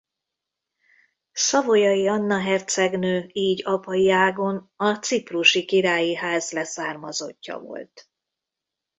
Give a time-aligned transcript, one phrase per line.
[1.33, 8.09] Savoyai Anna hercegnő így apai ágon a ciprusi királyi ház leszármazottja volt.